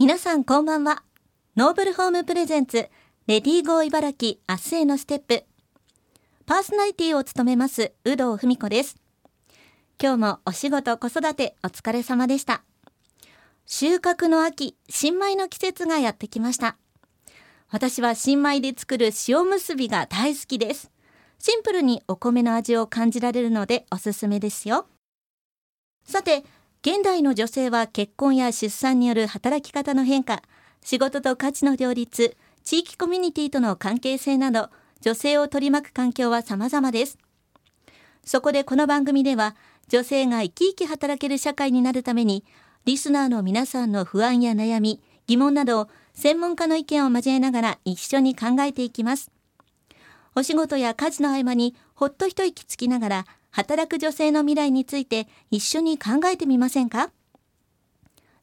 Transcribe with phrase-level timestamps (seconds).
[0.00, 1.02] 皆さんこんばんは。
[1.56, 2.88] ノーブルホーム presents
[3.26, 5.42] レディーゴー茨城明日へのステップ。
[6.46, 8.94] パーソナリティを務めます有働文子です。
[10.00, 12.62] 今日もお仕事子育てお疲れ様でした。
[13.66, 16.76] 収穫の秋新米の季節がやってきました。
[17.68, 20.92] 私は新米で作る塩むすびが大好きです。
[21.40, 24.86] シンプルにお米の味を感じられるのでおすすめですよ。
[26.04, 26.44] さて
[26.80, 30.42] 現代の女性は結婚や出産による働き方の変化
[30.84, 37.18] 仕事と価値の両立地域コミュニティとの関係性など女性を取り巻く環境は様々です。
[38.24, 39.56] そこでこの番組では
[39.88, 42.44] 女性が生き生き働ける社会になるために
[42.84, 49.32] リスナーの皆さんの不安や悩み疑問などを専門家の意見を交えながら一緒に考えていきます。
[50.36, 53.26] お仕事や家事の合間にほっと一息つきながら
[53.58, 57.10] 働く女性の未来について一緒に考えてみませんか？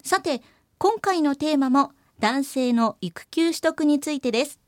[0.04, 0.42] さて
[0.76, 4.60] 今回のテーマも男性の育休取得についてです。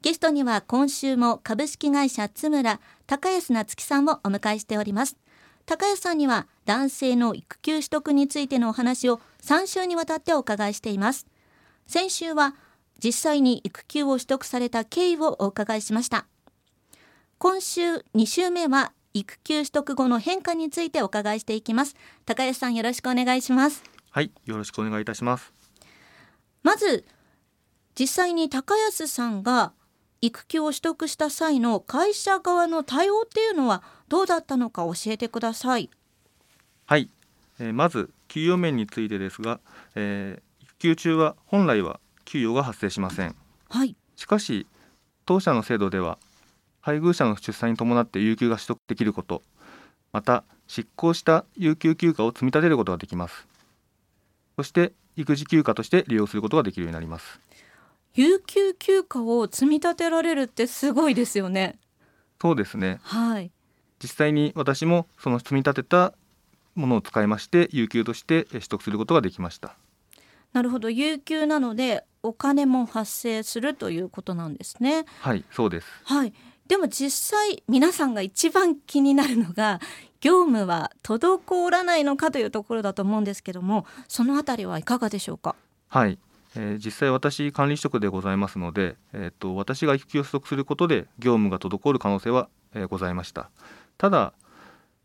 [0.00, 2.78] ゲストには今週も株式会社津村
[3.08, 5.16] 高安夏樹さんをお迎えしております。
[5.66, 11.26] 高安さんには男性の育休取得についてのお話を3週にわたってお伺いしています。
[11.88, 12.54] 先週は
[13.02, 16.26] 実際に育休を取得された経緯をお伺いしました。
[17.38, 21.96] 今週2週目は育休取得後の変化についてお伺いしていきます。
[22.26, 23.82] 高安さんよろしくお願いします。
[24.10, 25.52] はいよろしくお願いいたします。
[26.62, 27.04] まず
[27.98, 29.72] 実際に高安さんが
[30.20, 35.90] 育休を取得した際の会社側の対応っていうのはどうだったのか教えてください。
[36.86, 37.08] はい、
[37.58, 39.60] えー、まず給与面についてですが、
[39.94, 43.34] えー、育休中は本来は給与が発生しません。
[43.68, 43.96] はい。
[44.16, 44.66] しかし
[45.24, 46.18] 当社の制度では
[46.80, 49.42] 配偶者の出産に伴って有給が取得できること。
[50.12, 53.46] また執行した有給休暇を積み立てることができます。
[54.56, 57.40] そして育児休暇として利用することができるようになります。
[58.14, 61.78] 有給休暇を積み立てられるってすごいですよね。
[62.40, 62.98] そうですね。
[63.02, 63.50] はい。
[64.02, 66.14] 実際に私もその積み立てた
[66.74, 69.76] ものを使いまして有給として取得することができました。
[70.52, 70.90] なるほど。
[70.90, 75.04] 有給なのでお金も発生するということなんですね。
[75.20, 75.86] はいそうです。
[76.04, 76.32] はい
[76.70, 79.80] でも実際皆さんが一番気になるのが
[80.20, 85.56] 業務は滞らないのかというところだと思うんですけどもそのあたりはいかがでしょうか？
[85.88, 86.20] はい、
[86.54, 93.50] えー、実際私管理職でございますので、えーと、私が育休を取得することで業務が滞る可能性は、えー、ございました。
[93.98, 94.32] ただ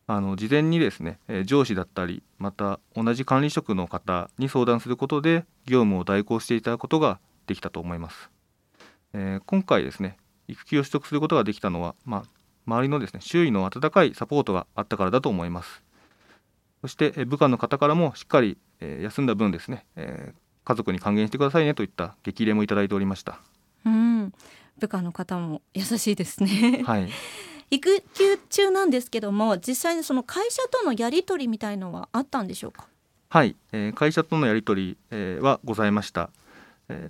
[0.05, 8.29] あの事前にですね、えー、上司だったりまた同じ管理職の方に相談することで業務を代行していただくことができたと思います、
[9.13, 10.17] え、今回ですね
[10.47, 12.23] 育休を取得することができたのは、まあ、
[12.67, 15.83] 周りのですね周囲の温かいサポートがあったからだと思います。
[16.81, 23.39] そして部下の方からもしっかり、えー、休んだ分ですね、えー、家族に還元してくださいねといった激励もいただいておりました。
[23.85, 24.33] うん。
[24.77, 26.83] 部下の方も優しいですね。
[26.85, 27.09] はい。
[27.71, 32.87] 育休中なんですけども実際にその会社とのやり取りみたいのはあったんでしょうか？
[33.29, 36.29] はい、えー、会社とのやり取り、えー、はございました。
[36.35, 36.44] え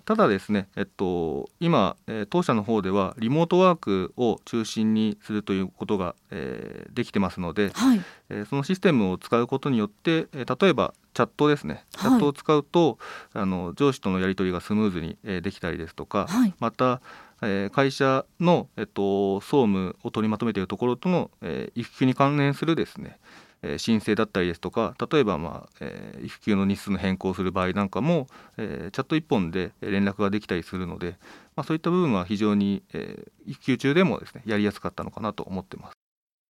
[0.05, 11.83] ただですね、えっと、今、え当社の方ではリモートワークを中心にするということが、えできてますので、はい、えそのシステムを使うことによって、え例えばチャットですね。
[11.91, 12.97] チャットを使うと、
[13.33, 17.01] はい、あの上司とのやり取りがスムーズに、えできたりですとか、はい、また、
[17.41, 23.17] え会社の、えっと、総務を取りまとめているところとの、え育休に関連するですね
[23.61, 28.27] え申請だったりですとか例えば、まあえー、育休の日数の変更する場合なんかも、
[28.57, 31.17] えー、チャット1本で連絡ができたりするので、
[31.55, 35.93] まあ、そういった部分は非常に、えー、育休中でもですねやりやすかったのかなと思ってます。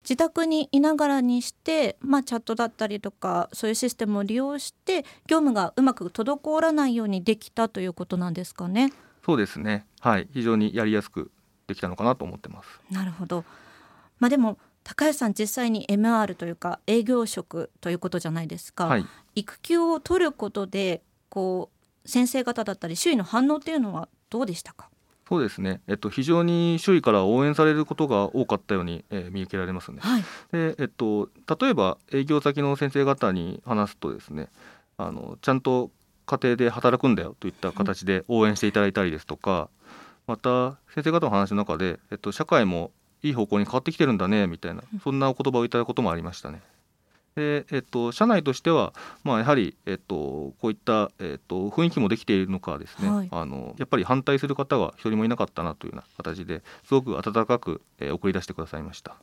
[0.04, 8.94] 自宅にいながらにして、まあ、チャットだったりとかそういうシステムを利用して業務がうまく滞らないようにできたということなんですかね。
[9.26, 11.32] そうですねはい非常にやりやすく
[11.66, 12.80] できたのかなと思ってます。
[12.92, 13.44] なるほど
[14.20, 21.72] まあ、でも高橋さん実際に MR というか営業職ということじゃないですか、はい、育休を取ることでこ
[22.06, 24.90] う先生方だったり周囲の反応っていうのはどうでしたか？
[25.28, 29.98] そうですね、えっと、非常に周囲から応援されることが多かったように、えー、見受けられますね。
[30.02, 31.30] はい、でえっと、
[31.60, 34.50] 例えば営業先の先生方に話すとですね
[34.98, 35.90] あのちゃんと
[36.28, 39.70] 家庭で働くんだよといった形で応援していただいたりですとか、
[40.28, 42.92] うん、また先生方の話の中で、えっと、社会も
[43.26, 46.62] いい方向に変わってきてるんだねみたいなそんなお言葉をいただくこともありましたね。
[47.36, 48.94] でえっと、社内としては、
[49.26, 59.18] まあ、やはり、えっと、こういった、えっと、雰囲気もできているのかですね、はい、あのやっぱり反対する方が一人もいなかったなというような形ですごく温かく、えー、送り出してくださいました。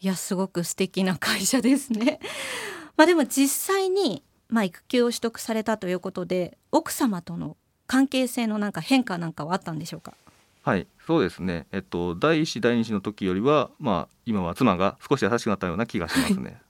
[0.00, 2.20] いやすごく素敵な会社ですね。
[2.96, 7.56] まあ、でも実際に、まあ、育休を取得されたということで奥様との
[7.88, 10.14] 関係性のなんか変化なんかはあったんでしょうか？
[10.68, 16.60] はいそうですねえっと第一子第二子の時よりはまあ今は妻が少し優しくなったような気がしますね。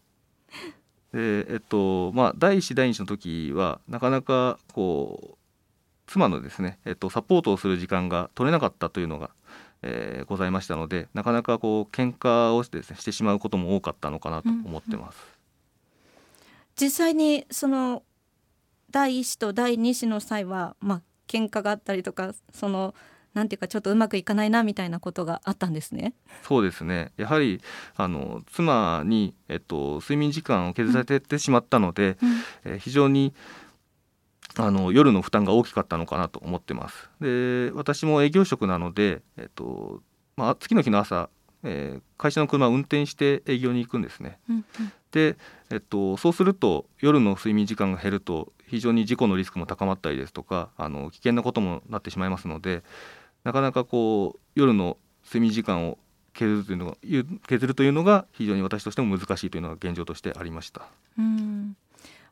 [1.12, 5.37] でえっとまあ第一子第二子の時はなかなかこう
[6.06, 9.31] 妻のですね、えっと、サポートをする時間が取れなかったというのが、
[9.83, 15.17] えー、ございましたのでなかなかこう喧嘩をしてです、ね、してしまうことも多かったのかなと思ってます。
[15.17, 15.31] うんう
[16.45, 18.05] ん、実際にその
[18.93, 22.95] 第一子と第二子の際はまあ喧嘩があったりとかその
[23.34, 26.14] なんていうかちょっとうまくいかないなみたいなことがあったんですね。
[26.42, 27.12] そうですね。
[27.16, 27.60] やはり
[27.96, 33.32] あの妻にえっと睡眠時間を削られてしまったので、うん、えー、非常に
[34.56, 37.10] あの夜の負担が大きかったのかなと思ってます。
[37.20, 40.02] で私も営業職なので、えっと
[40.36, 41.28] まあ、次の日の朝、
[41.62, 44.38] えー、会社の車を運転して営業に行くんですね。
[44.48, 44.64] うんうん、
[45.12, 45.36] で、
[45.70, 52.82] えっと、そうすると夜の睡眠時間が減ると非常に事故のリスクも高まったりですとかあの危険なこともなってしまいますので
[53.49, 55.97] なかなかこう夜の睡眠時間を
[56.35, 56.97] 削るというのが
[57.47, 60.83] 削るというのが非常に私としても難しいというのが現状としてありました。
[61.19, 61.75] うん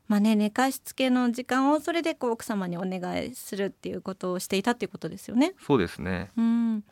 [0.07, 5.55] まあね、寝かしつけの時間をそれでこう奥様にお願いするっていうことをしていたっていうことですよね。
[5.59, 6.29] そうですね。
[6.37, 6.83] うん。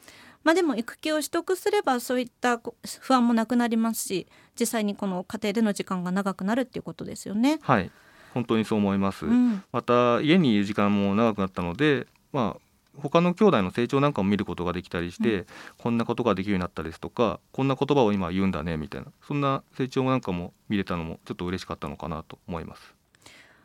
[0.43, 2.59] まあでも育休を取得すればそういった
[2.99, 4.27] 不安もなくなりますし、
[4.59, 7.59] 実際にこの家庭での時間が長くなるっていうことですよね。
[7.61, 7.91] はい。
[8.33, 9.27] 本当にそう思います。
[9.27, 12.64] うん、また家にいる時間も長くなったので、まあ
[12.97, 15.45] 他の兄弟の成長なんかも見ることができたりして、うん、
[15.77, 22.95] こんなことができるようになったですとかこんな言葉を今言うんだねみたいなそんな成長なんかも見れたのもちょっと嬉しかったのかなと思います。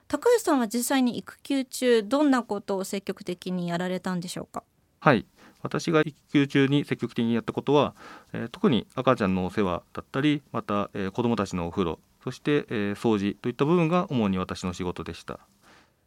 [0.09, 4.65] 高橋さんは実際に育休中どんなことを積極的にやられたんでしょうか？
[5.01, 5.25] はい
[5.63, 7.95] 私が育休中に積極的にやったことは、
[8.33, 15.39] えー、特に赤ちゃんのお世話だったりまた、えー、子どもたちのお風呂そして、えー、掃除といった部分が主に私の仕事でした。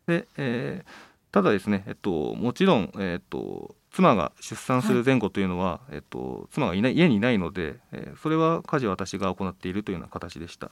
[0.05, 0.89] で、えー、
[1.33, 10.69] ただですね、えっと、もちろん、えっと、妻が出産する前後というのは、はい、えっと、妻がいない家にいないので、えー、それは家事は私が行っているというような形でした。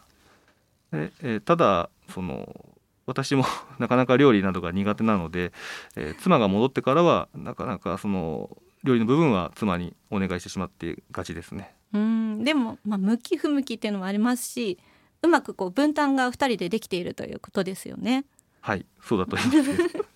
[0.92, 2.76] でえー、ただその
[3.08, 3.44] 私も
[3.80, 5.52] なかなか料理などが苦手なので、
[5.96, 11.74] えー、妻が戻ってからはなかなかその料理の部分は妻にお願いしてしまってがちですね。
[11.92, 14.78] うんでも、まあ、向き不向きっていうのもありますし
[15.24, 18.26] うまくこう分担が2人でできているということですよね。
[18.62, 20.06] はいそうだと思います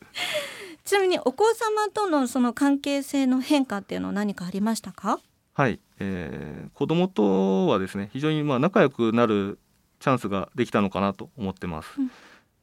[0.85, 5.19] ちなみにお子様とのその関係性の変化っていうのは何かありましたか？
[5.53, 9.57] はい、えー、子供とはですね非常にまあ仲良くなる
[9.99, 11.89] チャンスができたのかなと思ってます。
[11.97, 12.11] うん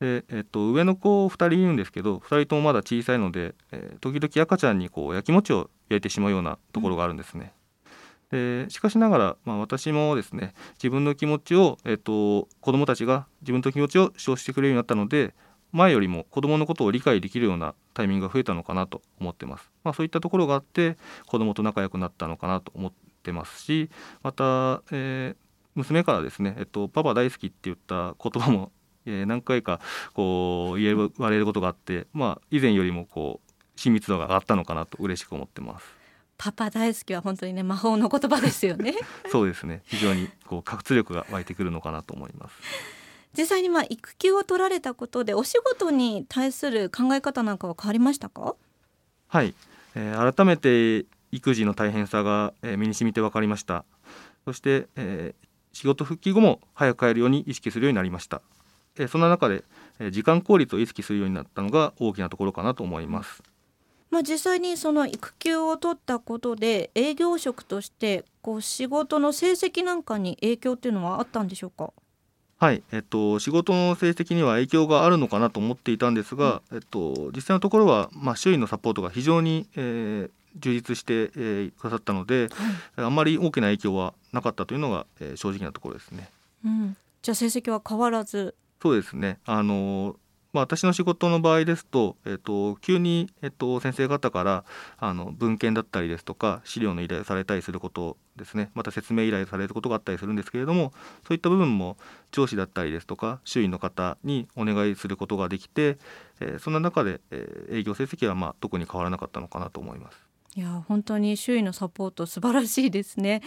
[0.03, 7.53] で、えっと、上の子2人いるんですけど2人ともまだ小さいので、えー、時々赤ちゃんにこうやきもちを焼いてしまうようなところがあるんですね。
[8.33, 15.35] でしかしながら、まあ、私もですね自分の気持ちを、えっと、子どもたちが自分の気持ちを主張してくれるようになったので
[15.73, 19.71] 前よりも子どものことを理解できるようなタイミングが増えたのかなと思ってます。
[19.85, 20.97] まあ、そういったところがあって
[21.27, 22.93] 子どもと仲良くなったのかなと思っ
[23.23, 23.91] てますし
[24.23, 25.37] また、えー、
[25.75, 28.73] 娘からですね、えっと、パパ大好きって言った言葉も
[29.05, 29.81] えー、何回か
[30.15, 36.03] こう言われることがあって、まあ、以前よりもこう親密度が上がったのかなと嬉しく思ってます。
[36.39, 38.95] パパ大好きは本当にね魔法の言葉ですよね
[39.31, 42.55] そうですね非常にこう活力が湧いてくるのかなと思います
[43.37, 48.57] 実際にまあ育休を取られたことでお仕事に対する考え方なんかは変わりましたか？
[49.29, 49.55] はい、
[49.95, 53.85] えー、改めて育児の大変さが、えー、身に染みて分かりました。
[54.45, 58.43] そして、えー、仕事復帰後も早く帰るように意識するようになりました。
[58.99, 59.65] えそんな中で、
[59.99, 63.43] え時間効率を意識するようになったのが大きなところかなと思います。
[64.11, 71.95] まあ、実際にその育休を取ったことで営業職としてこう仕事の成績なんかに影響っていうのはあったんでしょうか？
[72.63, 82.43] はい、えっと、仕事の成績には影響があるのかなと思っていたんですが、うん、えっと、実際のところは、まあ、周囲のサポートが非常に、えー、充実して、えー、くださったので、
[82.95, 86.31] はい、あんまり大きな影響はなかったというのが、えー、正直なところですね。
[86.65, 88.55] うん、じゃあ成績は変わらず。
[88.81, 89.41] そうですね。
[89.45, 90.15] あの
[90.53, 94.65] まあ、私の仕事の場合ですと、えっと、急に、えっと、先生方から
[94.99, 98.71] あの文献だったりですとか資料の依頼されたりすることですね。
[98.75, 100.93] また説明依頼されることがあったりするんですけれども
[101.27, 101.97] そういった部分も
[102.31, 105.99] 上司だったりですとか周囲の方にお願いすることができて、
[106.41, 110.19] えー、そんな中で、えー、営業成績はまあ特に変わらなかったのかなと思います。
[110.55, 113.41] いや本当に周囲のサポート素晴らしいですね。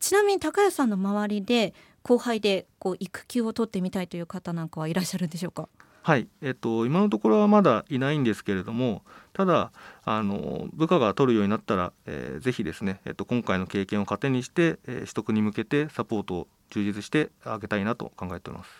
[0.00, 5.68] ちなみに高谷さんの周りで後輩でこう育休を取ってみたいという方なんかはいらっしゃるんでしょうか？
[6.06, 9.72] はい、えっと、今のところはまだいないんですけれどもただ
[10.04, 18.70] あの部下が取るようになったら、えー、ぜひですね、えっと、今回の経験を糧にして、えー、取得に向けてサポートを充実してあげたいなと考えております。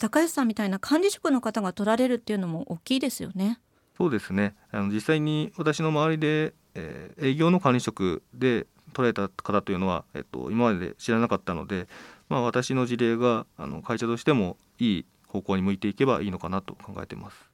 [0.00, 3.60] 高安さんみたいな管理職の方が取られるっていうのも大きいですよね。
[3.98, 4.54] そうですね。
[4.70, 11.86] あの実際に私の周りで、えー、営業の管理職で取られた方というのは、えっと、今まで知らなかったので、
[12.30, 17.52] まあ、私の事例があの会社としてもいい方向に向いていけばいいのかなと考えています。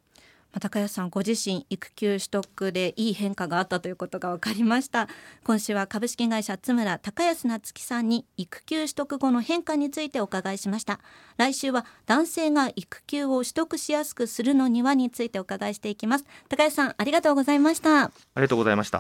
[0.61, 5.09] 高安さんご自身育休取得でいい変化があったということが分かりました。
[5.45, 11.01] 今週は株式会社津村高安夏樹さんに育休取得後の変化についてお伺いしました。
[11.37, 16.25] 来週は男性が育休を取得しやすくするのにはについてお伺いしていきます。
[16.49, 18.05] 高安さんありがとうございました。
[18.05, 18.97] ありがとうございました